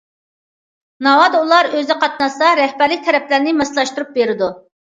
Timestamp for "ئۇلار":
1.43-1.69